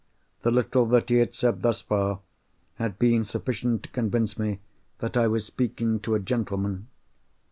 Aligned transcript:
The 0.41 0.49
little 0.49 0.87
that 0.87 1.09
he 1.09 1.17
had 1.17 1.35
said, 1.35 1.61
thus 1.61 1.81
far, 1.81 2.21
had 2.77 2.97
been 2.97 3.23
sufficient 3.23 3.83
to 3.83 3.89
convince 3.89 4.35
me 4.35 4.59
that 4.97 5.15
I 5.15 5.27
was 5.27 5.45
speaking 5.45 5.99
to 5.99 6.15
a 6.15 6.19
gentleman. 6.19 6.87